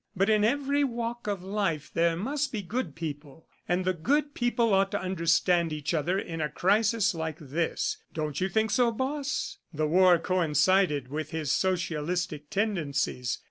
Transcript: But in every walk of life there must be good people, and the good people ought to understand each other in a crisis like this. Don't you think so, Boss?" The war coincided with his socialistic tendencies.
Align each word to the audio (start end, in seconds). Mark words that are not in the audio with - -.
But 0.15 0.31
in 0.31 0.43
every 0.43 0.83
walk 0.83 1.27
of 1.27 1.43
life 1.43 1.91
there 1.93 2.15
must 2.15 2.51
be 2.51 2.63
good 2.63 2.95
people, 2.95 3.47
and 3.69 3.85
the 3.85 3.93
good 3.93 4.33
people 4.33 4.73
ought 4.73 4.89
to 4.93 4.99
understand 4.99 5.71
each 5.71 5.93
other 5.93 6.17
in 6.17 6.41
a 6.41 6.49
crisis 6.49 7.13
like 7.13 7.37
this. 7.37 7.97
Don't 8.11 8.41
you 8.41 8.49
think 8.49 8.71
so, 8.71 8.91
Boss?" 8.91 9.59
The 9.71 9.85
war 9.85 10.17
coincided 10.17 11.09
with 11.09 11.29
his 11.29 11.51
socialistic 11.51 12.49
tendencies. 12.49 13.37